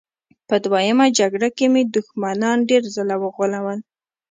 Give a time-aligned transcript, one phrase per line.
[0.47, 3.79] په دویمه جګړه کې مې دښمنان ډېر ځله وغولول